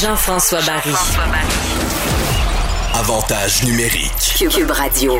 [0.00, 0.94] Jean-François Barry.
[2.94, 4.50] Avantage numérique.
[4.50, 5.18] Cube Radio.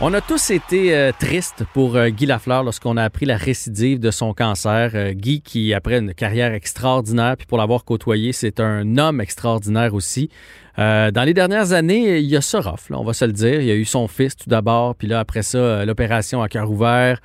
[0.00, 3.98] On a tous été euh, tristes pour euh, Guy Lafleur lorsqu'on a appris la récidive
[3.98, 4.92] de son cancer.
[4.94, 9.94] Euh, Guy, qui, après une carrière extraordinaire, puis pour l'avoir côtoyé, c'est un homme extraordinaire
[9.94, 10.30] aussi.
[10.76, 13.60] dans les dernières années, il y a ça rough, on va se le dire.
[13.60, 16.70] Il y a eu son fils tout d'abord, puis là, après ça, l'opération à cœur
[16.70, 17.18] ouvert.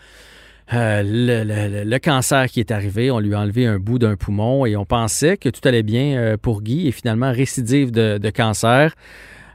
[0.72, 4.86] Le, cancer qui est arrivé, on lui a enlevé un bout d'un poumon et on
[4.86, 8.94] pensait que tout allait bien pour Guy et finalement récidive de, cancer.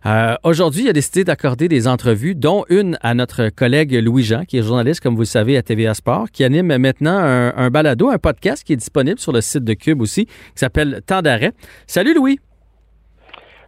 [0.07, 4.59] Euh, aujourd'hui, il a décidé d'accorder des entrevues, dont une à notre collègue Louis-Jean, qui
[4.59, 8.19] est journaliste, comme vous le savez, à TVA Sport, qui anime maintenant un balado, un
[8.19, 11.53] podcast qui est disponible sur le site de Cube aussi, qui s'appelle Temps d'arrêt.
[11.87, 12.39] Salut Louis!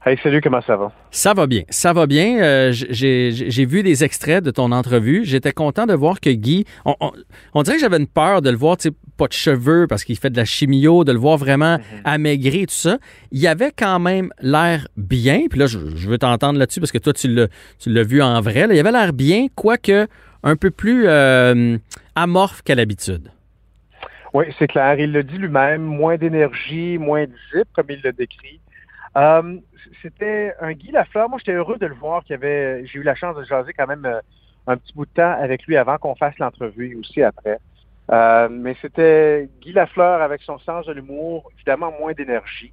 [0.08, 0.92] Hey, salut, comment ça va?
[1.10, 2.38] Ça va bien, ça va bien.
[2.40, 5.24] Euh, j'ai vu des extraits de ton entrevue.
[5.24, 8.76] J'étais content de voir que Guy, on, dirait que j'avais une peur de le voir,
[8.76, 11.78] tu sais, pas de cheveux parce qu'il fait de la chimio, de le voir vraiment
[11.78, 12.02] mhm.
[12.04, 12.98] amaigri tout ça.
[13.32, 15.48] Il avait quand même l'air bien.
[15.50, 17.26] Puis là, je, veux t'entendre là-dessus parce que toi, tu
[17.86, 18.68] l'as vu en vrai.
[18.70, 20.06] Il avait l'air bien, quoique
[20.44, 21.78] un peu plus euh,
[22.14, 23.32] amorphe qu'à l'habitude.
[24.32, 25.00] Oui, c'est clair.
[25.00, 28.60] Il le dit lui-même, moins d'énergie, moins de zip, comme il le décrit.
[29.16, 29.58] Euh,
[30.02, 31.28] c'était un Guy Lafleur.
[31.28, 32.24] Moi, j'étais heureux de le voir.
[32.24, 34.20] Qu'il avait, j'ai eu la chance de jaser quand même euh,
[34.66, 37.58] un petit bout de temps avec lui avant qu'on fasse l'entrevue aussi après.
[38.12, 42.72] Euh, mais c'était Guy Lafleur avec son sens de l'humour, évidemment moins d'énergie.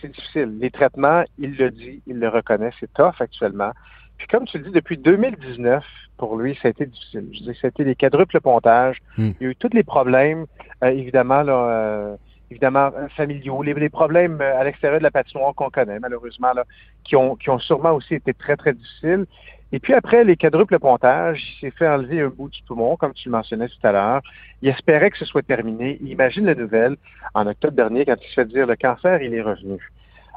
[0.00, 0.58] c'est difficile.
[0.60, 3.72] Les traitements, il le dit, il le reconnaît, c'est tough actuellement.
[4.16, 5.84] Puis comme tu le dis, depuis 2019,
[6.16, 7.28] pour lui, ça a été difficile.
[7.32, 8.98] Je dis, ça a été des quadruples pontages.
[9.18, 9.32] Hmm.
[9.40, 10.46] Il y a eu tous les problèmes,
[10.82, 12.16] évidemment, là,
[12.54, 16.64] évidemment euh, familiaux, les, problèmes euh, à l'extérieur de la patinoire qu'on connaît malheureusement, là,
[17.02, 19.26] qui, ont, qui ont sûrement aussi été très, très difficiles.
[19.72, 23.12] Et puis après les quadruples pontages, il s'est fait enlever un bout du poumon, comme
[23.12, 24.22] tu le mentionnais tout à l'heure.
[24.62, 25.98] Il espérait que ce soit terminé.
[26.00, 26.96] Il imagine la nouvelle
[27.34, 29.78] en octobre dernier quand il se fait dire le cancer, il est revenu.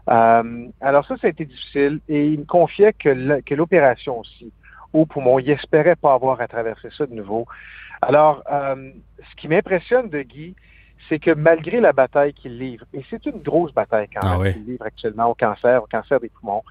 [0.10, 3.10] Euh, alors ça, ça a été difficile et il me confiait que
[3.54, 4.52] l'opération aussi
[4.94, 7.46] au poumon, il espérait pas avoir à traverser ça de nouveau.
[8.02, 10.56] Alors, ce qui m'impressionne de Guy,
[11.10, 14.54] c'est que malgré la bataille qu'il livre, et c'est une grosse bataille quand ah même
[14.54, 16.64] qu'il livre actuellement au cancer, au cancer des poumons,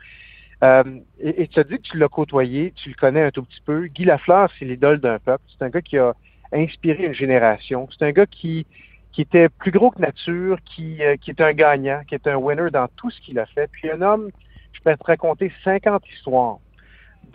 [0.64, 3.60] euh, et, tu as dit que tu l'as côtoyé, tu le connais un tout petit
[3.64, 3.86] peu.
[3.86, 5.44] Guy Lafleur, c'est l'idole d'un peuple.
[5.48, 6.14] C'est un gars qui a
[6.52, 7.88] inspiré une génération.
[7.90, 8.66] C'est un gars qui,
[9.12, 12.36] qui était plus gros que nature, qui, euh, qui est un gagnant, qui est un
[12.36, 13.68] winner dans tout ce qu'il a fait.
[13.70, 14.30] Puis un homme,
[14.72, 16.58] je peux te raconter 50 histoires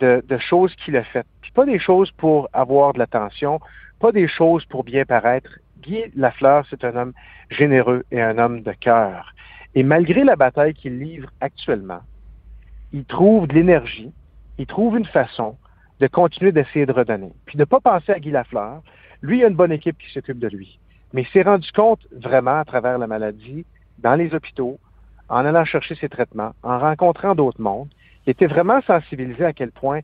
[0.00, 1.26] de, de choses qu'il a faites.
[1.42, 3.60] Puis pas des choses pour avoir de l'attention,
[4.00, 7.12] pas des choses pour bien paraître, Guy Lafleur, c'est un homme
[7.50, 9.34] généreux et un homme de cœur.
[9.74, 12.02] Et malgré la bataille qu'il livre actuellement,
[12.92, 14.12] il trouve de l'énergie,
[14.58, 15.56] il trouve une façon
[16.00, 17.32] de continuer d'essayer de redonner.
[17.46, 18.82] Puis de ne pas penser à Guy Lafleur.
[19.22, 20.78] Lui, il a une bonne équipe qui s'occupe de lui.
[21.12, 23.64] Mais il s'est rendu compte vraiment à travers la maladie,
[23.98, 24.78] dans les hôpitaux,
[25.28, 27.88] en allant chercher ses traitements, en rencontrant d'autres mondes.
[28.26, 30.00] Il était vraiment sensibilisé à quel point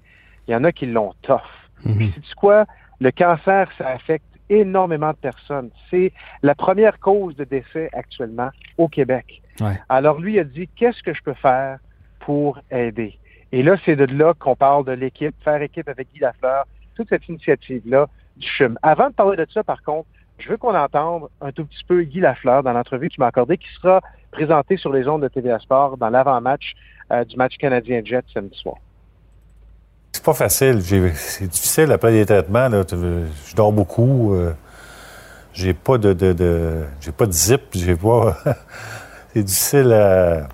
[0.46, 1.40] il y en a qui l'ont tough.
[1.84, 2.64] Mm Puis, c'est quoi?
[3.00, 5.70] Le cancer, ça affecte énormément de personnes.
[5.90, 9.42] C'est la première cause de décès actuellement au Québec.
[9.88, 11.78] Alors lui a dit, qu'est-ce que je peux faire
[12.20, 13.18] pour aider?
[13.50, 16.64] Et là, c'est de là qu'on parle de l'équipe, faire équipe avec Guy Lafleur,
[16.94, 18.06] toute cette initiative-là
[18.36, 18.78] du CHUM.
[18.82, 20.06] Avant de parler de ça, par contre,
[20.38, 23.58] je veux qu'on entende un tout petit peu Guy Lafleur dans l'entrevue qu'il m'a accordée,
[23.58, 24.00] qui sera
[24.30, 26.74] présentée sur les ondes de TVA Sport dans l'avant-match
[27.10, 28.76] euh, du match canadien-Jet samedi soir.
[30.18, 30.82] C'est pas facile.
[31.14, 32.68] C'est difficile après les traitements.
[32.72, 34.34] Je dors beaucoup.
[34.34, 34.50] Euh,
[35.52, 37.60] j'ai pas de, j'ai pas de zip.
[37.72, 38.36] J'ai pas.
[39.32, 40.48] c'est difficile à,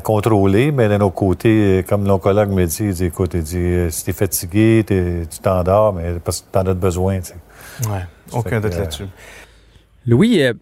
[0.00, 3.90] contrôler, mais d'un autre côté, comme l'oncologue me dit, il dit écoute, il dit euh,
[3.90, 7.20] si t'es fatigué, tu t'endors, mais parce que t'en as besoin.
[7.84, 7.98] Oui,
[8.32, 9.06] aucun doute là-dessus.
[10.04, 10.52] Louis, euh,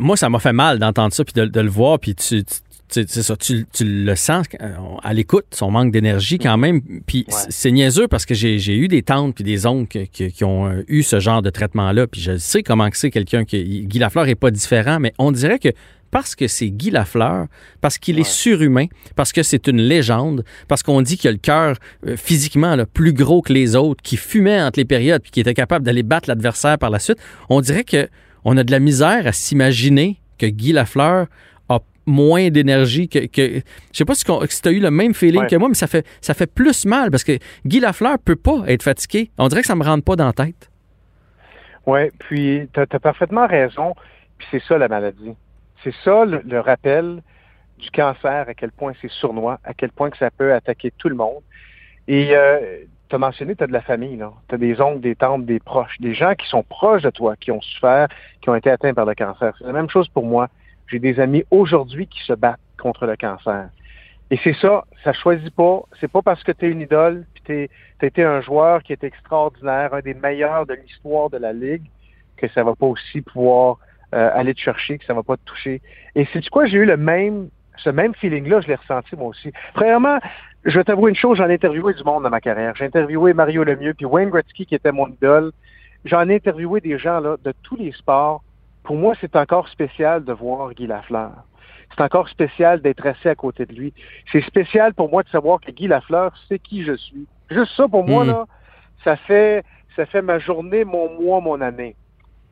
[0.00, 2.44] moi, ça m'a fait mal d'entendre ça puis de, le voir, puis tu
[2.90, 6.80] c'est ça, tu, le sens euh, à l'écoute, son manque d'énergie quand même.
[7.06, 10.84] Puis c'est niaiseux parce que j'ai eu des tantes puis des oncles qui, ont euh,
[10.88, 12.06] eu ce genre de traitement-là.
[12.06, 13.86] Puis je sais comment c'est quelqu'un qui...
[13.86, 15.68] Guy Lafleur est pas différent, mais on dirait que
[16.10, 17.46] parce que c'est Guy Lafleur,
[17.80, 21.38] parce qu'il est surhumain, parce que c'est une légende, parce qu'on dit qu'il a le
[21.38, 21.76] cœur
[22.06, 25.54] euh, physiquement plus gros que les autres, qui fumait entre les périodes puis qui était
[25.54, 27.18] capable d'aller battre l'adversaire par la suite,
[27.50, 28.08] on dirait que
[28.44, 31.26] on a de la misère à s'imaginer que Guy Lafleur
[32.08, 33.60] moins d'énergie que, que,
[33.92, 36.06] je sais pas si, tu as eu le même feeling que moi mais ça fait
[36.20, 39.30] ça fait plus mal parce que Guy Lafleur peut pas être fatigué.
[39.38, 40.70] On dirait que ça me rentre pas dans la tête.
[41.86, 43.94] Oui, puis tu as, parfaitement raison.
[44.36, 45.34] Puis c'est ça la maladie.
[45.82, 47.22] C'est ça le, rappel
[47.78, 51.08] du cancer, à quel point c'est sournois, à quel point que ça peut attaquer tout
[51.08, 51.42] le monde.
[52.06, 55.16] Et euh, tu as mentionné, tu as de la famille, tu as des oncles, des
[55.16, 58.08] tantes, des proches, des gens qui sont proches de toi, qui ont souffert,
[58.42, 59.54] qui ont été atteints par le cancer.
[59.58, 60.48] C'est la même chose pour moi.
[60.88, 63.68] J'ai des amis aujourd'hui qui se battent contre le cancer.
[64.30, 65.82] Et c'est ça, ça choisit pas.
[66.00, 67.42] C'est pas parce que tu es une idole, puis
[68.00, 71.84] tu été un joueur qui est extraordinaire, un des meilleurs de l'histoire de la Ligue,
[72.36, 73.78] que ça va pas aussi pouvoir
[74.14, 75.80] euh, aller te chercher, que ça va pas te toucher.
[76.14, 77.48] Et c'est du quoi j'ai eu le même,
[77.78, 79.50] ce même feeling-là, je l'ai ressenti moi aussi.
[79.74, 80.18] Premièrement,
[80.64, 82.74] je vais t'avouer une chose, j'en ai interviewé du monde dans ma carrière.
[82.76, 85.52] J'ai interviewé Mario Lemieux, puis Wayne Gretzky, qui était mon idole.
[86.04, 88.42] J'en ai interviewé des gens là, de tous les sports.
[88.88, 91.44] Pour moi, c'est encore spécial de voir Guy Lafleur.
[91.90, 93.92] C'est encore spécial d'être assis à côté de lui.
[94.32, 97.26] C'est spécial pour moi de savoir que Guy Lafleur sait qui je suis.
[97.50, 98.28] Juste ça, pour moi, hmm.
[98.28, 98.46] là,
[99.04, 99.62] ça fait,
[99.94, 101.96] ça fait ma journée, mon mois, mon année.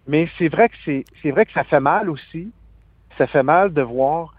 [0.06, 2.53] Mais c'est vrai que c'est, c'est vrai que ça fait mal aussi.
[3.17, 4.35] Ça fait mal de voir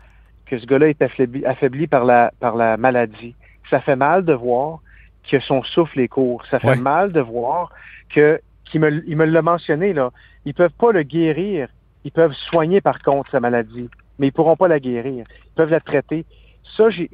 [0.45, 3.33] que ce gars-là est affaibli, affaibli, par la, par la maladie.
[3.71, 4.81] Ça fait mal de voir
[5.27, 6.45] que son souffle est court.
[6.51, 7.71] Ça fait mal de voir
[8.13, 10.11] que, qu'il me, il me l'a mentionné, là.
[10.45, 11.69] Ils peuvent pas le guérir.
[12.07, 13.89] Ils peuvent soigner, par contre, sa maladie.
[14.17, 15.25] Mais ils pourront pas la guérir.
[15.27, 16.23] Ils peuvent la traiter.
[16.77, 17.11] Ça, j'ai,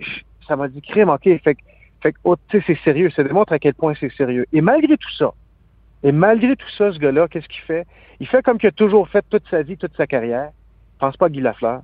[0.48, 1.24] ça m'a dit crime, OK.
[1.24, 1.58] Fait,
[2.04, 3.10] fait oh, c'est sérieux.
[3.10, 4.46] Ça démontre à quel point c'est sérieux.
[4.54, 5.34] Et malgré tout ça,
[6.04, 7.88] et malgré tout ça, ce gars-là, qu'est-ce qu'il fait?
[8.20, 10.52] Il fait comme qu'il a toujours fait toute sa vie, toute sa carrière.
[10.52, 11.82] Il pense pas à Guy Lafleur.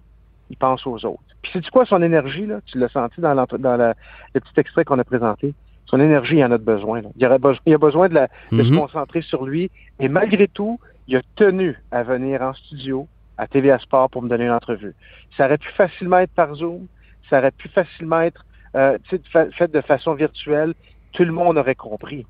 [0.51, 1.23] Il pense aux autres.
[1.41, 1.88] Puis c'est quoi?
[1.88, 2.59] Son énergie, là?
[2.67, 5.55] Tu l'as senti dans, dans le petit extrait qu'on a présenté.
[5.88, 7.01] Son énergie, il en a besoin.
[7.15, 8.77] Il, aurait besoin, il a besoin de, la, de se mhm.
[8.77, 9.71] concentrer sur lui.
[10.00, 10.79] Et malgré tout,
[11.09, 13.07] il a tenu à venir en studio
[13.39, 14.94] à TVA Sport pour me donner une entrevue.
[15.35, 16.85] Ça aurait pu facilement être par Zoom.
[17.29, 18.45] Ça aurait pu facilement être
[18.75, 19.00] euh,
[19.31, 20.75] fait de façon virtuelle.
[21.13, 22.27] Tout le monde aurait compris.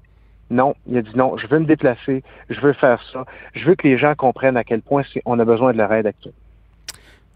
[0.50, 3.76] Non, il a dit non, je veux me déplacer, je veux faire ça, je veux
[3.76, 6.34] que les gens comprennent à quel point on a besoin de leur aide actuelle.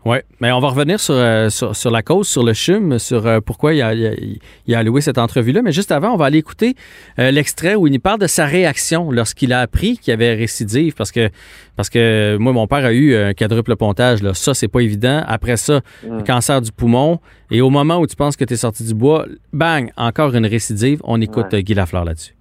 [0.06, 3.40] Oui, mais on va revenir sur, euh, sur, la cause, sur le CHUM, sur euh,
[3.40, 5.62] pourquoi il a, il, a, alloué cette entrevue-là.
[5.62, 6.76] Mais juste avant, on va aller écouter
[7.20, 10.34] euh, l'extrait où il nous parle de sa réaction lorsqu'il a appris qu'il y avait
[10.34, 10.94] récidive.
[10.96, 11.30] Parce que,
[11.78, 14.22] parce que moi, mon père a eu un quadruple pontage.
[14.22, 14.34] Là.
[14.34, 15.24] Ça, c'est pas évident.
[15.26, 16.24] Après ça, mm.
[16.24, 17.20] cancer du poumon.
[17.50, 20.46] Et au moment où tu penses que tu es sorti du bois, bang, encore une
[20.46, 21.00] récidive.
[21.06, 22.36] On écoute Guy Lafleur là-dessus.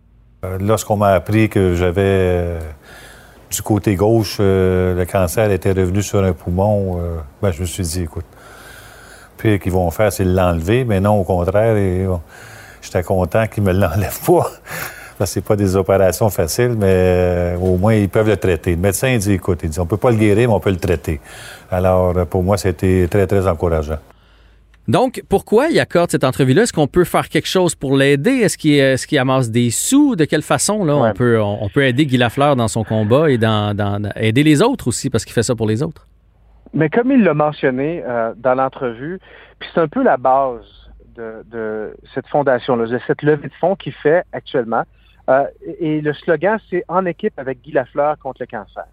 [0.59, 2.59] Lorsqu'on m'a appris que j'avais
[3.53, 6.99] du côté gauche, euh, le cancer était revenu sur un poumon.
[6.99, 8.25] Euh, ben, je me suis dit, écoute,
[9.37, 11.77] puis qu'ils vont faire, c'est l'enlever, mais non, au contraire,
[12.81, 14.51] j'étais content qu'ils me l'enlèvent pas.
[15.19, 18.73] Que c'est pas des opérations faciles, mais euh, au moins, ils peuvent le traiter.
[18.73, 20.79] Le médecin dit, écoute, il dit, on peut pas le guérir, mais on peut le
[20.79, 21.21] traiter.
[21.71, 23.99] Alors, pour moi, c'était très, très encourageant.
[24.89, 26.63] Donc, pourquoi il accorde cette entrevue-là?
[26.63, 28.31] Est-ce qu'on peut faire quelque chose pour l'aider?
[28.31, 30.17] Est-ce qu'il est amasse des sous?
[30.17, 33.39] De quelle façon là, on, peut, on, peut aider Guy Lafleur dans son combat et
[33.39, 36.09] dans, aider les autres aussi parce qu'il fait ça pour les autres?
[36.75, 39.21] Mais comme il l'a mentionné euh, dans l'entrevue,
[39.59, 40.65] puis c'est un peu la base
[41.15, 44.83] de, cette fondation-là, de cette levée de fonds qu'il fait actuellement.
[45.29, 45.45] Euh,
[45.79, 48.87] et le slogan, c'est En équipe avec Guy Lafleur contre le cancer.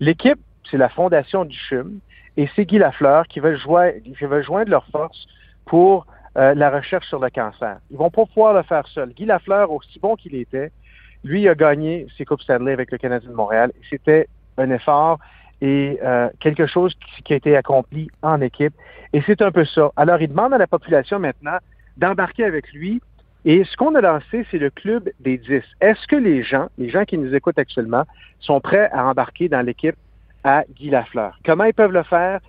[0.00, 0.38] L'équipe,
[0.70, 2.00] c'est la fondation du CHUM.
[2.40, 5.26] Et c'est Guy Lafleur qui veut, joindre leurs forces
[5.66, 6.06] pour
[6.38, 7.76] euh, la recherche sur le cancer.
[7.90, 9.10] Ils vont pas pouvoir le faire seul.
[9.10, 10.72] Guy Lafleur, aussi bon qu'il était,
[11.22, 13.72] lui a gagné ses Coupes Stanley avec le Canadien de Montréal.
[13.90, 15.18] C'était un effort
[15.60, 16.94] et euh, quelque chose
[17.26, 18.72] qui, a été accompli en équipe.
[19.12, 19.90] Et c'est un peu ça.
[19.96, 21.58] Alors, il demande à la population maintenant
[21.98, 23.02] d'embarquer avec lui.
[23.44, 25.60] Et ce qu'on a lancé, c'est le club des 10.
[25.82, 28.04] Est-ce que les gens, les gens qui nous écoutent actuellement,
[28.38, 29.96] sont prêts à embarquer dans l'équipe
[30.44, 31.38] à Guy Lafleur.
[31.44, 32.40] Comment ils peuvent le faire?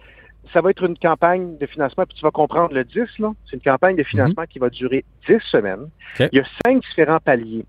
[0.53, 3.31] Ça va être une campagne de financement, puis tu vas comprendre le 10, là.
[3.45, 4.47] C'est une campagne de financement mhm.
[4.47, 5.89] qui va durer 10 semaines.
[6.19, 7.65] Il y a cinq différents paliers.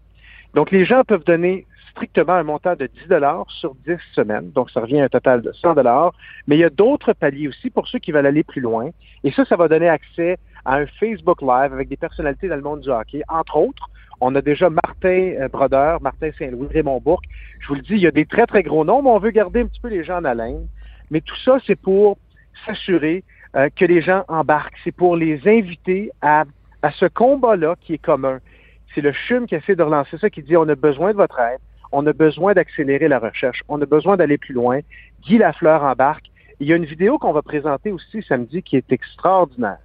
[0.54, 4.50] Donc, les gens peuvent donner strictement un montant de 10 dollars sur 10 semaines.
[4.52, 6.12] Donc, ça revient à un total de 100 dollars.
[6.46, 8.90] Mais il y a d'autres paliers aussi pour ceux qui veulent aller plus loin.
[9.24, 12.62] Et ça, ça va donner accès à un Facebook Live avec des personnalités dans le
[12.62, 13.90] monde du hockey, entre autres.
[14.24, 17.24] On a déjà Martin euh, Brodeur, Martin Saint-Louis, Raymond Bourque.
[17.58, 19.32] Je vous le dis, il y a des très, très gros noms, mais on veut
[19.32, 20.68] garder un petit peu les gens en haleine.
[21.10, 22.18] Mais tout ça, c'est pour
[22.64, 23.24] s'assurer
[23.56, 24.76] euh, que les gens embarquent.
[24.84, 26.44] C'est pour les inviter à,
[26.82, 28.38] à ce combat-là qui est commun.
[28.94, 31.40] C'est le CHUM qui essaie de relancer ça, qui dit on a besoin de votre
[31.40, 31.58] aide,
[31.90, 34.78] on a besoin d'accélérer la recherche, on a besoin d'aller plus loin.
[35.22, 36.26] Guy Lafleur embarque.
[36.60, 39.80] Il y a une vidéo qu'on va présenter aussi samedi qui est extraordinaire,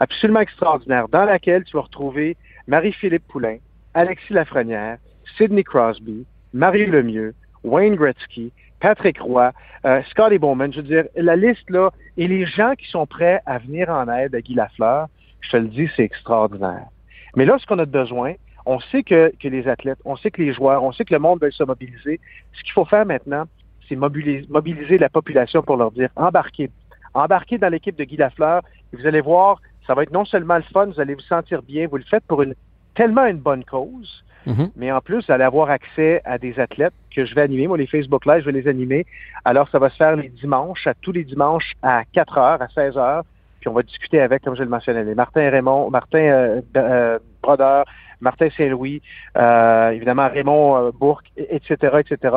[0.00, 3.58] absolument extraordinaire, dans laquelle tu vas retrouver Marie-Philippe Poulain,
[3.98, 4.98] Alexis Lafrenière,
[5.36, 9.52] Sidney Crosby, Marie Lemieux, Wayne Gretzky, Patrick Roy,
[9.86, 13.40] euh, Scotty Bowman, je veux dire, la liste là, et les gens qui sont prêts
[13.44, 15.08] à venir en aide à Guy Lafleur,
[15.40, 16.86] je te le dis, c'est extraordinaire.
[17.34, 18.34] Mais là, ce qu'on a besoin,
[18.66, 21.18] on sait que, que, les athlètes, on sait que les joueurs, on sait que le
[21.18, 22.20] monde veut se mobiliser.
[22.52, 23.46] Ce qu'il faut faire maintenant,
[23.88, 26.70] c'est mobiliser, mobiliser la population pour leur dire embarquez.
[27.14, 28.62] Embarquez dans l'équipe de Guy Lafleur
[28.92, 31.62] et vous allez voir, ça va être non seulement le fun, vous allez vous sentir
[31.62, 32.54] bien, vous le faites pour une
[32.98, 34.70] tellement une bonne cause, mm-hmm.
[34.76, 37.68] mais en plus, vous allez avoir accès à des athlètes que je vais animer.
[37.68, 39.06] Moi, les Facebook Live, je vais les animer.
[39.44, 42.68] Alors, ça va se faire les dimanches, à tous les dimanches à 4 heures, à
[42.74, 43.22] 16 heures.
[43.60, 47.84] Puis on va discuter avec, comme je le mentionnais, Martin Raymond, Martin euh, euh, Brodeur,
[48.20, 49.00] Martin Saint-Louis,
[49.36, 52.34] euh, évidemment Raymond euh, Bourque, etc., etc.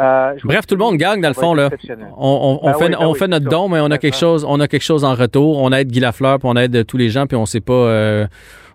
[0.00, 1.68] Euh, Bref, tout le monde gagne dans le fond là.
[2.16, 4.58] On, on, ben fait, on ben fait notre don, mais on a quelque chose, on
[4.60, 5.58] a quelque chose en retour.
[5.58, 7.72] On aide Guy Lafleur, puis on aide tous les gens, puis on sait pas.
[7.72, 8.26] Euh,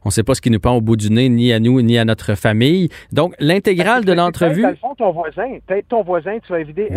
[0.08, 1.82] on ne sait pas ce qui nous pend au bout du nez, ni à nous,
[1.82, 2.88] ni à notre famille.
[3.12, 4.62] Donc, l'intégrale de l'entrevue.
[4.62, 6.88] Dans le fond, ton voisin, peut-être ton voisin, tu vas aider,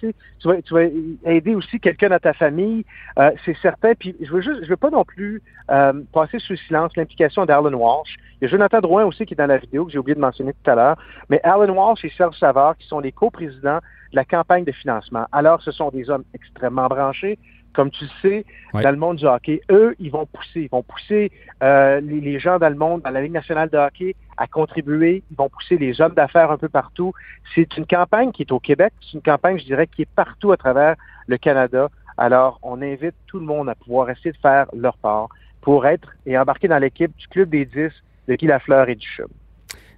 [0.00, 0.84] tu, vas, tu, vas,
[1.30, 2.86] aider aussi quelqu'un dans ta famille,
[3.18, 3.92] euh, c'est certain.
[3.92, 7.74] Puis, je veux juste, je veux pas non plus euh, passer sous silence l'implication d'Alan
[7.74, 8.16] Walsh.
[8.40, 10.20] Il y a Jonathan Drouin aussi qui est dans la vidéo, que j'ai oublié de
[10.20, 10.96] mentionner tout à l'heure.
[11.28, 13.80] Mais Alan Walsh et Serge Savard, qui sont les co-présidents
[14.10, 15.26] de la campagne de financement.
[15.32, 17.38] Alors, ce sont des hommes extrêmement branchés,
[17.74, 20.62] comme tu le sais, dans le monde du hockey, eux, ils vont pousser.
[20.62, 21.30] Ils vont pousser
[21.62, 25.22] euh, les, gens dans le monde, dans la Ligue nationale de hockey, à contribuer.
[25.30, 27.12] Ils vont pousser les hommes d'affaires un peu partout.
[27.54, 28.92] C'est une campagne qui est au Québec.
[29.00, 30.94] C'est une campagne, je dirais, qui est partout à travers
[31.26, 31.88] le Canada.
[32.16, 35.28] Alors, on invite tout le monde à pouvoir essayer de faire leur part
[35.60, 37.90] pour être et embarquer dans l'équipe du Club des 10
[38.28, 39.28] de Guy Lafleur et du Chum.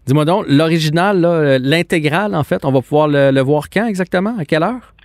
[0.06, 1.20] Dis-moi donc, l'original,
[1.60, 4.36] l'intégral, en fait, on va pouvoir le voir quand exactement?
[4.38, 4.95] À quelle heure?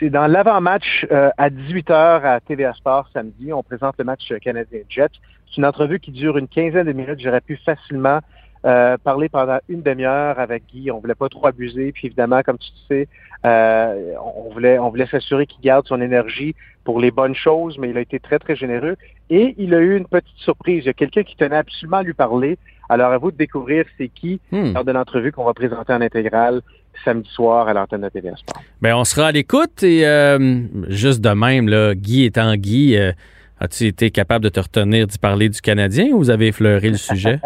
[0.00, 3.52] C'est dans l'avant-match euh, à 18h à TVA Sport samedi.
[3.52, 5.12] On présente le match Canadien-Jet.
[5.46, 7.20] C'est une entrevue qui dure une quinzaine de minutes.
[7.20, 8.20] J'aurais pu facilement
[8.64, 10.90] euh, parler pendant une demi-heure avec Guy.
[10.90, 11.92] On voulait pas trop abuser.
[11.92, 13.08] Puis évidemment, comme tu sais,
[13.44, 16.54] euh, on voulait, on voulait s'assurer qu'il garde son énergie
[16.84, 18.96] pour les bonnes choses, mais il a été très, très généreux.
[19.28, 20.84] Et il a eu une petite surprise.
[20.84, 22.56] Il y a quelqu'un qui tenait absolument à lui parler.
[22.90, 24.72] Alors, à vous de découvrir c'est qui hmm.
[24.74, 26.60] lors de l'entrevue qu'on va présenter en intégrale
[27.04, 28.60] samedi soir à l'antenne de TVA Sport.
[28.82, 33.12] Bien, on sera à l'écoute et euh, juste de même, là, Guy étant Guy, euh,
[33.60, 36.96] as-tu été capable de te retenir d'y parler du Canadien ou vous avez effleuré le
[36.96, 37.38] sujet?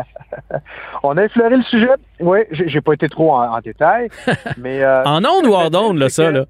[1.03, 1.91] on a effleuré le sujet.
[2.21, 4.09] Oui, j'ai pas été trop en, détail.
[4.57, 6.47] mais euh, En onde ou hors d'onde, là, ça, là?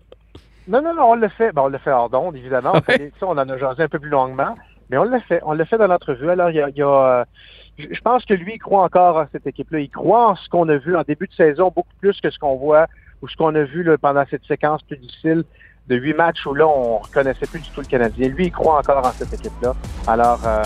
[0.69, 1.51] Non, non, non, on le fait.
[1.53, 2.75] Ben, on le fait hors d'onde, évidemment.
[3.21, 4.55] On, on en a jasé un peu plus longuement.
[4.89, 5.41] Mais on l'a fait.
[5.45, 6.31] On l'a fait dans l'entrevue.
[6.31, 7.27] Alors, il y a
[7.79, 9.81] je pense que lui, il croit encore en cette équipe-là.
[9.81, 12.39] Il croit en ce qu'on a vu en début de saison, beaucoup plus que ce
[12.39, 12.87] qu'on voit
[13.23, 15.45] ou ce qu'on a vu là, pendant cette séquence plus difficile
[15.89, 18.29] de huit matchs où là, on reconnaissait plus du tout le Canadien.
[18.29, 19.75] Lui, il croit encore en cette équipe-là.
[20.07, 20.63] Alors, euh,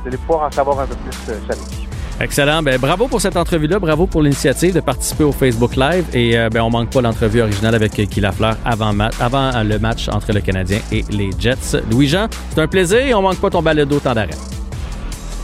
[0.00, 1.88] vous allez pouvoir en savoir un peu plus euh, samedi.
[2.20, 2.62] Excellent.
[2.62, 3.78] Ben, bravo pour cette entrevue-là.
[3.78, 6.04] Bravo pour l'initiative de participer au Facebook Live.
[6.14, 10.08] Et euh, ben, on manque pas l'entrevue originale avec Guy Lafleur avant, avant le match
[10.08, 11.82] entre le Canadien et les Jets.
[11.90, 14.51] Louis-Jean, c'est un plaisir et on manque pas ton balado temps d'arrêt.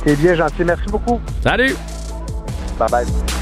[0.08, 0.64] C'est bien gentil.
[0.64, 1.20] Merci beaucoup.
[1.42, 1.74] Salut.
[2.78, 3.37] Bye bye.